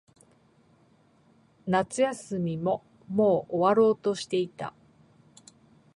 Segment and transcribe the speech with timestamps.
[1.67, 4.73] 夏休みももう終わろうとしていた。